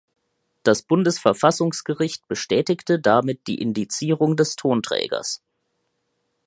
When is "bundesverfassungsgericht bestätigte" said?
0.81-2.99